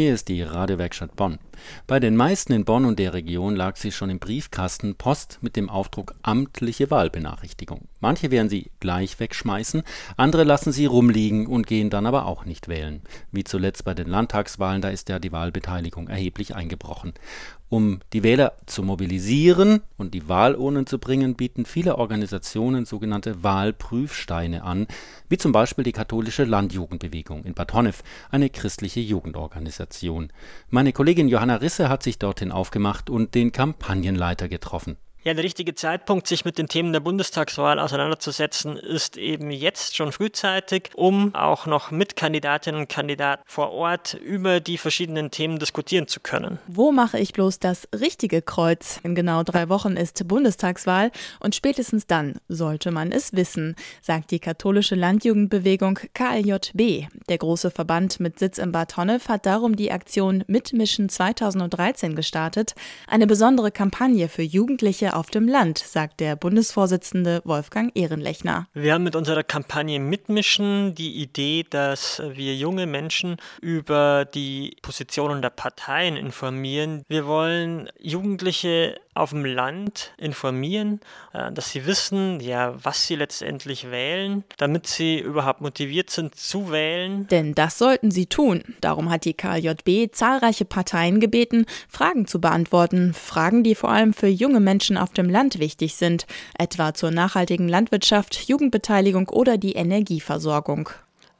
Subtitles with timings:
[0.00, 1.38] Hier ist die Radiowerkstatt Bonn.
[1.86, 5.56] Bei den meisten in Bonn und der Region lag sie schon im Briefkasten Post mit
[5.56, 7.82] dem Aufdruck amtliche Wahlbenachrichtigung.
[8.00, 9.82] Manche werden sie gleich wegschmeißen,
[10.16, 13.02] andere lassen sie rumliegen und gehen dann aber auch nicht wählen.
[13.30, 17.12] Wie zuletzt bei den Landtagswahlen, da ist ja die Wahlbeteiligung erheblich eingebrochen.
[17.68, 24.64] Um die Wähler zu mobilisieren und die Wahlurnen zu bringen, bieten viele Organisationen sogenannte Wahlprüfsteine
[24.64, 24.88] an,
[25.28, 29.89] wie zum Beispiel die katholische Landjugendbewegung in Bad Honnef, eine christliche Jugendorganisation.
[30.68, 34.96] Meine Kollegin Johanna Risse hat sich dorthin aufgemacht und den Kampagnenleiter getroffen.
[35.22, 40.12] Ja, der richtige Zeitpunkt, sich mit den Themen der Bundestagswahl auseinanderzusetzen, ist eben jetzt schon
[40.12, 46.06] frühzeitig, um auch noch mit Kandidatinnen und Kandidaten vor Ort über die verschiedenen Themen diskutieren
[46.06, 46.58] zu können.
[46.68, 48.98] Wo mache ich bloß das richtige Kreuz?
[49.02, 54.38] In genau drei Wochen ist Bundestagswahl und spätestens dann sollte man es wissen, sagt die
[54.38, 57.08] katholische Landjugendbewegung KLJB.
[57.28, 62.74] Der große Verband mit Sitz in Bad Honnef hat darum die Aktion Mitmischen 2013 gestartet,
[63.06, 68.66] eine besondere Kampagne für Jugendliche auf dem Land, sagt der Bundesvorsitzende Wolfgang Ehrenlechner.
[68.74, 75.42] Wir haben mit unserer Kampagne Mitmischen die Idee, dass wir junge Menschen über die Positionen
[75.42, 77.02] der Parteien informieren.
[77.08, 81.00] Wir wollen Jugendliche auf dem Land informieren,
[81.32, 86.72] äh, dass sie wissen, ja, was sie letztendlich wählen, damit sie überhaupt motiviert sind zu
[86.72, 87.28] wählen.
[87.28, 88.64] Denn das sollten sie tun.
[88.80, 94.28] Darum hat die KJB zahlreiche Parteien gebeten, Fragen zu beantworten, Fragen, die vor allem für
[94.28, 96.26] junge Menschen auf dem Land wichtig sind,
[96.58, 100.90] etwa zur nachhaltigen Landwirtschaft, Jugendbeteiligung oder die Energieversorgung.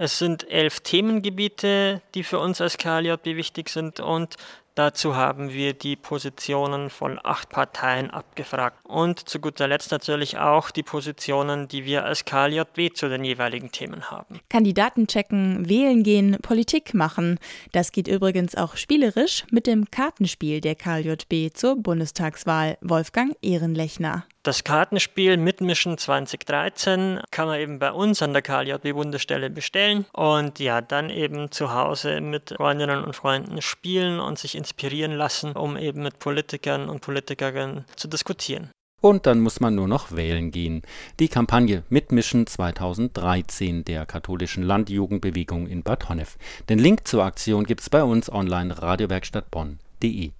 [0.02, 4.36] Es sind elf Themengebiete, die für uns als KLJB wichtig sind und
[4.74, 10.70] Dazu haben wir die Positionen von acht Parteien abgefragt und zu guter Letzt natürlich auch
[10.70, 14.40] die Positionen, die wir als KLJB zu den jeweiligen Themen haben.
[14.48, 17.38] Kandidaten checken, wählen gehen, Politik machen.
[17.72, 22.78] Das geht übrigens auch spielerisch mit dem Kartenspiel der KLJB zur Bundestagswahl.
[22.80, 24.24] Wolfgang Ehrenlechner.
[24.42, 30.58] Das Kartenspiel Mitmischen 2013 kann man eben bei uns an der KLJB Bundesstelle bestellen und
[30.58, 35.76] ja, dann eben zu Hause mit Freundinnen und Freunden spielen und sich inspirieren lassen, um
[35.76, 38.70] eben mit Politikern und Politikerinnen zu diskutieren.
[39.00, 40.82] Und dann muss man nur noch wählen gehen.
[41.18, 46.36] Die Kampagne Mitmischen 2013 der katholischen Landjugendbewegung in Bad Honnef.
[46.68, 50.32] Den Link zur Aktion gibt's bei uns online radiowerkstattbonn.de.